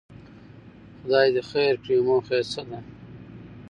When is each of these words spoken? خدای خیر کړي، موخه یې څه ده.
خدای 0.99 1.29
خیر 1.51 1.73
کړي، 1.83 1.97
موخه 2.07 2.35
یې 2.39 2.43
څه 2.51 2.61
ده. 2.69 2.79